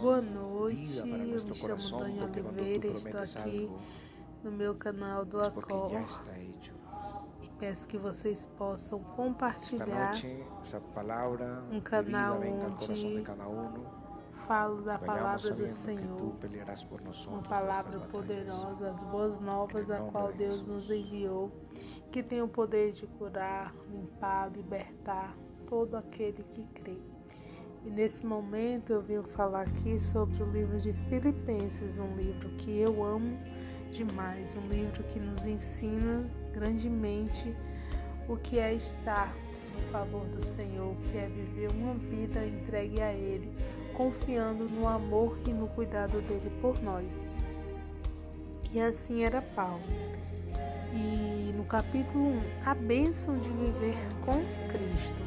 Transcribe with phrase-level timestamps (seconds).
[0.00, 3.70] Boa noite, eu me chamo Dani Oliveira e estou aqui
[4.44, 5.90] no meu canal do Acor
[7.42, 10.12] e peço que vocês possam compartilhar
[11.72, 13.16] um canal onde
[14.46, 16.36] falo da palavra do Senhor,
[17.26, 21.50] uma palavra poderosa, as boas novas a qual Deus nos enviou,
[22.12, 25.36] que tem o poder de curar, limpar, libertar
[25.68, 27.15] todo aquele que crê.
[27.86, 32.80] E nesse momento eu venho falar aqui sobre o livro de Filipenses, um livro que
[32.80, 33.38] eu amo
[33.92, 37.54] demais, um livro que nos ensina grandemente
[38.28, 39.32] o que é estar
[39.72, 43.52] no favor do Senhor, que é viver uma vida entregue a Ele,
[43.94, 47.24] confiando no amor e no cuidado dele por nós.
[48.72, 49.84] E assim era Paulo.
[50.92, 55.22] E no capítulo 1, a bênção de viver com Cristo.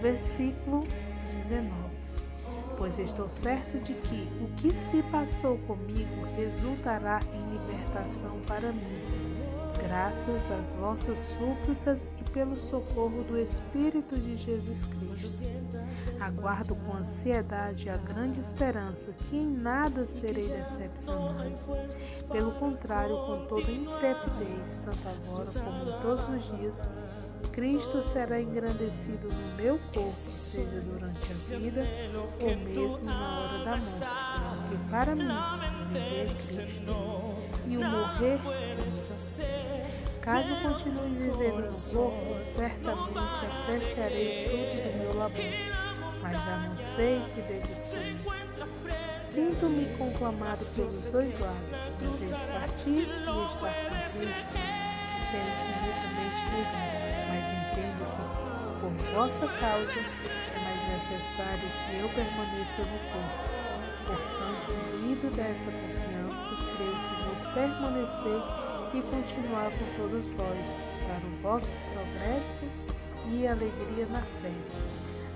[0.00, 0.84] Versículo
[1.32, 2.02] 19.
[2.76, 9.38] Pois estou certo de que o que se passou comigo resultará em libertação para mim,
[9.86, 15.44] graças às vossas súplicas e pelo socorro do Espírito de Jesus Cristo.
[16.20, 21.52] Aguardo com ansiedade a grande esperança que em nada serei decepcionado.
[22.30, 26.88] Pelo contrário, com toda intrepidez, tanto agora como em todos os dias,
[27.50, 31.86] Cristo será engrandecido no meu corpo, seja durante a vida
[32.40, 33.98] ou mesmo na hora da morte,
[34.68, 35.28] porque para mim
[35.92, 36.94] viver é Cristo
[37.68, 38.40] e o morrer
[40.22, 45.42] Caso continue vivendo no corpo, certamente apreciarei fruto do meu labor,
[46.22, 48.16] mas já não sei que devo ser.
[49.32, 51.58] Sinto-me conclamado pelos dois lados,
[51.98, 54.52] desejo partir e estar com Cristo,
[55.28, 57.11] que é infinitamente melhor
[57.72, 58.24] entendo que,
[58.80, 63.62] por vossa causa, é mais necessário que eu permaneça no corpo.
[64.06, 68.40] Portanto, unido dessa confiança, creio que vou permanecer
[68.94, 70.66] e continuar com todos vós,
[71.06, 72.64] para o vosso progresso
[73.30, 74.52] e alegria na fé,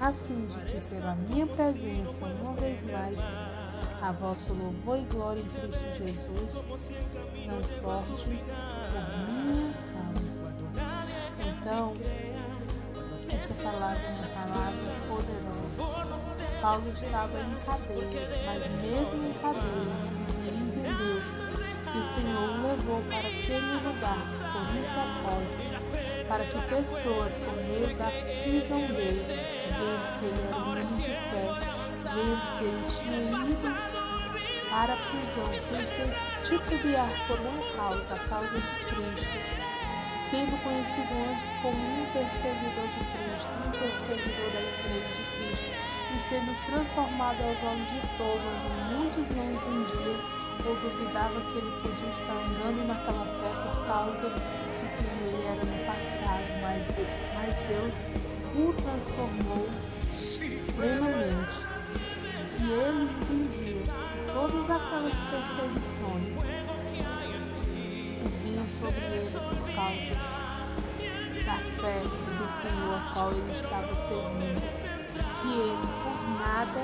[0.00, 3.18] a fim de que, pela minha presença, uma vez mais,
[4.02, 6.50] a vosso louvor e glória em Cristo Jesus
[7.44, 8.34] transporte por
[9.28, 10.33] minha
[11.64, 11.94] então,
[13.32, 15.80] essa palavra é uma palavra poderosa.
[16.60, 19.96] Paulo estava em cadeia, mas mesmo em cadeia,
[20.46, 21.22] ele entendeu
[21.90, 24.20] que o Senhor o levou para aquele lugar
[24.52, 25.64] por um propósito,
[26.28, 28.10] para que pessoas, por meio da
[28.42, 31.44] prisão dele, vendo que ele era um de fé,
[32.12, 33.72] vendo que ele tinha ido
[34.68, 39.73] para a prisão sem titubear por uma causa, a causa de Cristo,
[40.30, 45.70] sendo conhecido antes como um perseguidor de Cristo, um perseguidor da igreja de Cristo,
[46.10, 51.72] e sendo transformado aos olhos de todos, onde muitos não entendiam ou duvidavam que ele
[51.82, 56.82] podia estar andando naquela fé por causa de quem ele era no passado, mas,
[57.34, 57.94] mas Deus
[58.54, 59.68] o transformou
[60.76, 61.74] plenamente.
[62.60, 65.12] E ele entendia que todas aquelas
[71.84, 74.62] fé do Senhor a qual ele estava servindo,
[75.42, 76.82] que ele por nada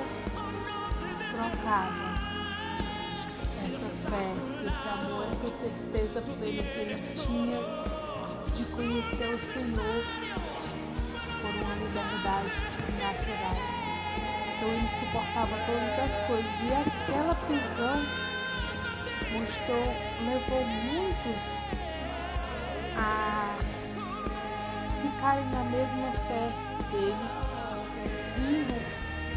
[1.33, 2.06] trocava
[3.65, 4.28] essa fé,
[4.66, 7.61] esse amor, essa certeza plena que ele tinha
[8.55, 10.05] de conhecer o Senhor
[11.41, 12.50] por uma liberdade
[13.00, 13.56] natural.
[14.53, 17.97] Então ele suportava todas as coisas e aquela prisão
[19.32, 19.87] mostrou,
[20.27, 21.41] levou muitos
[22.99, 23.80] a
[25.20, 26.48] ficarem na mesma fé
[26.91, 27.14] dele,
[28.38, 28.72] vindo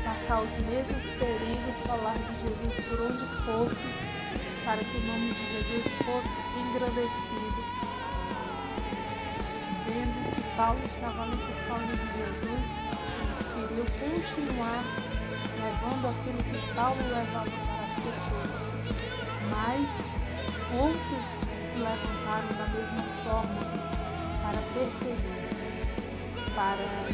[0.06, 3.84] passar os mesmos perigos, falar de Jesus por onde fosse,
[4.64, 7.62] para que o nome de Jesus fosse engrandecido.
[9.86, 12.64] Vendo que Paulo estava ali por causa de Jesus,
[13.20, 14.84] eles queriam continuar
[15.60, 18.52] levando aquilo que Paulo levava para as pessoas.
[19.52, 19.84] Mas
[20.80, 23.62] outros se levantaram da mesma forma
[24.42, 25.53] para perseguir,
[26.56, 27.08] para é,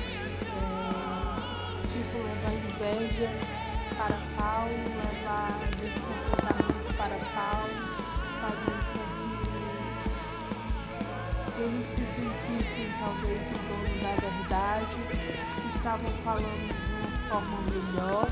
[1.93, 3.29] tipo levar inveja
[3.97, 7.73] para Paulo, levar descontentamento para Paulo,
[8.41, 9.03] fazendo com
[11.51, 14.95] que eles se sentissem talvez o dono da verdade,
[15.75, 18.27] estavam falando de uma forma melhor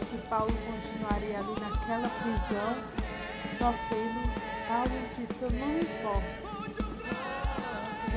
[0.00, 2.70] e que Paulo continuaria ali naquela prisão
[3.56, 4.22] sofrendo,
[4.66, 6.44] Paulo disse, eu não me importo.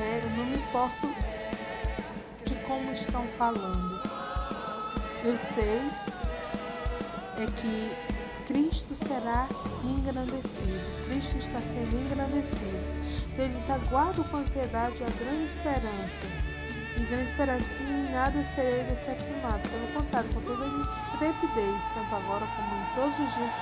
[0.22, 1.27] eu não me importo
[2.68, 4.00] como estão falando.
[5.24, 5.90] Eu sei
[7.38, 7.96] é que
[8.46, 9.48] Cristo será
[9.82, 11.08] engrandecido.
[11.08, 12.78] Cristo está sendo engrandecido.
[13.38, 16.28] Ele diz: aguardo com ansiedade a grande esperança.
[16.96, 19.68] E grande esperança que em nada serei decepcionado.
[19.68, 23.52] Pelo contrário, com toda intrepidez, tanto agora como em todos os dias,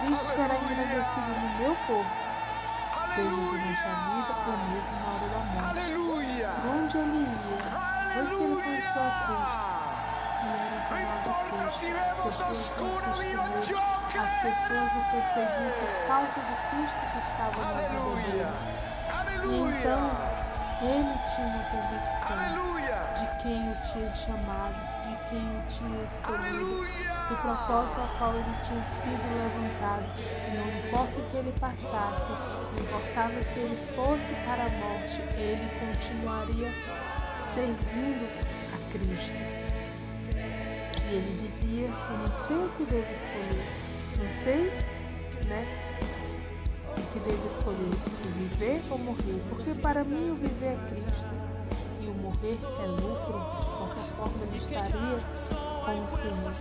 [0.00, 2.16] Cristo será engrandecido no meu corpo,
[3.14, 5.78] seja durante a vida ou mesmo na hora da morte.
[5.78, 6.50] Aleluia!
[6.68, 10.04] Onde ele ia, depois que ele conheceu a Cristo,
[10.44, 11.74] ele era chamado Cristo.
[11.74, 12.70] As pessoas
[14.16, 17.80] as pessoas o perseguiam por causa do Cristo que estava na
[18.22, 18.48] vida.
[19.42, 20.04] E então
[20.82, 22.42] ele tinha a convicção
[23.20, 26.86] de quem o tinha chamado, de quem o tinha escolhido,
[27.28, 30.06] do propósito ao qual ele tinha sido levantado.
[30.18, 35.20] E não importa o que ele passasse, não importava se ele fosse para a morte,
[35.36, 36.70] ele continuaria
[37.54, 38.28] servindo
[38.72, 39.32] a Cristo.
[41.10, 44.70] E ele dizia: Eu não sei o que devo escolher não sei,
[45.48, 45.66] né?
[46.96, 47.90] O que devo escolher,
[48.22, 49.42] se viver ou morrer.
[49.48, 51.26] Porque para mim o viver é Cristo
[52.00, 53.38] e o morrer é lucro.
[53.60, 55.18] De qualquer forma ele estaria
[55.84, 56.54] com o Senhor.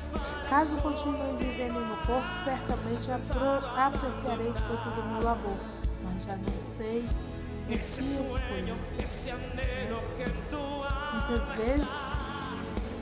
[0.49, 5.57] Caso continue vivendo no corpo, certamente apreciarei o fruto do meu labor.
[6.03, 7.07] Mas já não sei
[7.63, 7.75] o que
[8.43, 9.43] escolher.
[11.13, 11.87] Muitas vezes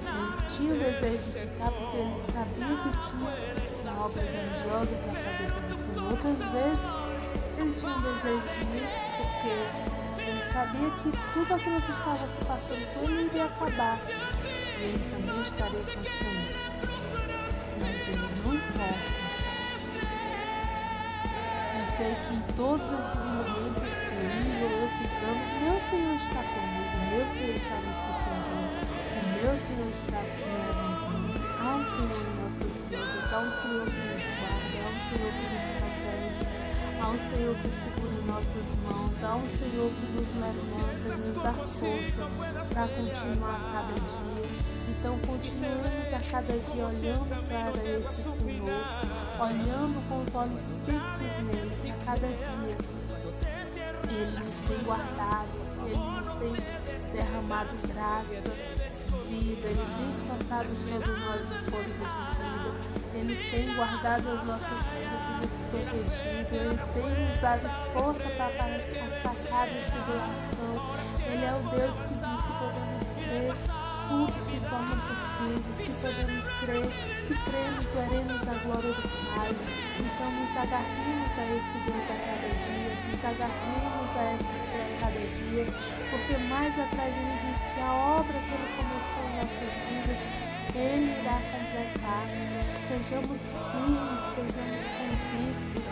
[0.05, 3.29] ele tinha o desejo de ficar porque ele sabia que tinha
[3.81, 6.05] uma obra grandiosa para fazer para o Senhor.
[6.11, 6.83] Outras vezes
[7.57, 9.53] ele tinha um desejo de ir porque
[10.21, 15.41] ele sabia que tudo aquilo que estava passando com ele iria acabar e ele também
[15.41, 16.45] estaria com o Senhor.
[17.79, 19.21] Mas ele não importa.
[21.77, 27.25] Eu sei que em todos esses momentos, ou eu ficando, meu Senhor está comigo, meu
[27.31, 28.85] Senhor está me sustentando,
[29.41, 31.41] meu Senhor está me levantando.
[31.61, 35.31] Há um Senhor em nossas vidas, há um Senhor que nos guarda, há um Senhor
[35.33, 36.45] que nos protege,
[37.01, 41.33] há um Senhor que segura em nossas mãos, há um Senhor que nos levanta, nos
[41.41, 42.23] dá força
[42.73, 44.45] para continuar a cada dia.
[44.89, 48.85] Então continuemos a cada dia olhando para esse Senhor,
[49.41, 53.00] olhando com os olhos fixos nele a cada dia.
[54.09, 55.49] Ele nos tem guardado,
[55.85, 58.51] ele nos tem derramado graça,
[59.31, 62.69] vida, Ele tem soltado sobre nós o fôlego de vida,
[63.13, 68.49] Ele tem guardado as nossas vidas e nos protegido, Ele tem nos dado força para
[69.23, 70.71] passar cada tribulação.
[71.27, 76.45] Ele é o Deus que diz se podemos crer, tudo se torna possível, se podemos
[76.61, 76.87] crer,
[77.27, 79.51] se cremos, veremos a glória do Pai.
[80.01, 84.99] Então nos agarremos a esse Deus a cada dia, nos agarremos a essa fé a
[85.01, 85.65] cada dia,
[86.09, 90.19] porque mais atrás ele diz que a obra que ele começou em nossas vidas,
[90.75, 92.25] ele irá completar.
[92.87, 93.39] Sejamos
[93.71, 95.87] firmes, sejamos convictos,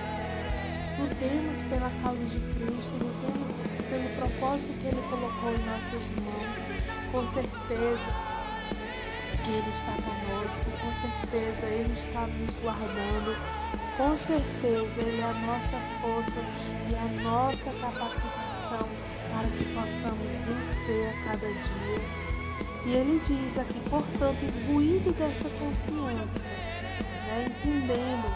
[1.00, 3.52] lutemos pela causa de Cristo, lutemos
[3.90, 6.99] pelo propósito que ele colocou em nossas mãos.
[7.12, 8.30] Com certeza,
[9.50, 13.36] ele está conosco, com certeza Ele está nos guardando,
[13.98, 16.40] com certeza Ele é a nossa força
[16.88, 18.88] e a nossa capacitação
[19.32, 22.02] para que possamos vencer a cada dia.
[22.86, 26.40] E Ele diz aqui, portanto, imbuído dessa confiança,
[27.26, 28.28] né, entendendo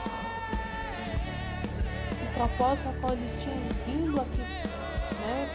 [2.22, 5.50] o propósito a qual Ele tinha vindo aqui, né,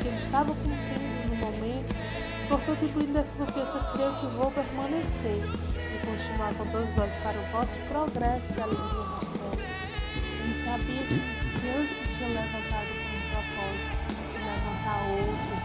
[0.00, 1.94] que Ele estava cumprindo no momento,
[2.48, 7.42] Portanto, incluindo essa confiança, creio que vou permanecer e continuar com todos vós para o
[7.52, 9.50] vosso progresso e alegria na fé.
[10.44, 11.14] E sabia que
[11.60, 15.63] Deus se tinha levantado com um propósito de levantar outros,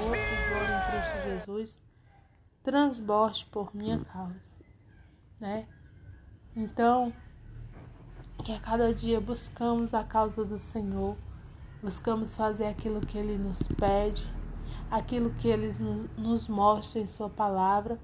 [0.00, 1.80] a vosso louvor e glória em Cristo Jesus
[2.62, 4.40] transborde por minha causa,
[5.38, 5.66] né?
[6.54, 7.12] Então,
[8.44, 11.16] que a cada dia buscamos a causa do Senhor,
[11.82, 14.26] buscamos fazer aquilo que Ele nos pede,
[14.90, 15.72] aquilo que Ele
[16.16, 17.98] nos mostra em Sua palavra,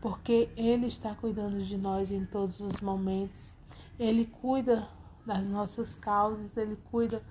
[0.00, 3.56] porque Ele está cuidando de nós em todos os momentos.
[3.98, 4.88] Ele cuida
[5.24, 7.22] das nossas causas, Ele cuida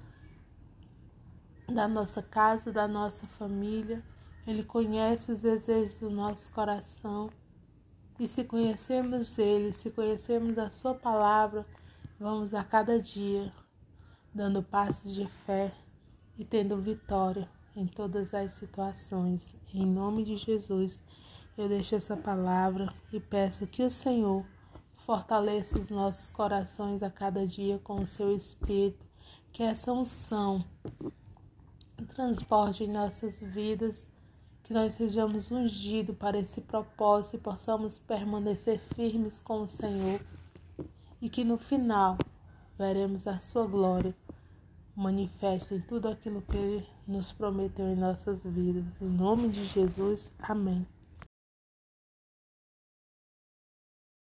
[1.68, 4.04] da nossa casa, da nossa família.
[4.46, 7.30] Ele conhece os desejos do nosso coração.
[8.20, 11.66] E se conhecemos Ele, se conhecemos a Sua palavra,
[12.20, 13.52] vamos a cada dia
[14.34, 15.74] dando passos de fé
[16.38, 19.56] e tendo vitória em todas as situações.
[19.74, 21.02] Em nome de Jesus,
[21.58, 24.46] Eu deixo essa palavra e peço que o Senhor
[24.98, 29.06] fortaleça os nossos corações a cada dia com o seu Espírito,
[29.54, 30.66] que essa unção
[32.16, 34.10] transporte em nossas vidas,
[34.64, 40.20] que nós sejamos ungidos para esse propósito e possamos permanecer firmes com o Senhor
[41.22, 42.18] e que no final
[42.78, 44.16] veremos a sua glória
[44.96, 49.02] manifesta em tudo aquilo que Ele nos prometeu em nossas vidas.
[49.02, 50.88] Em nome de Jesus, amém.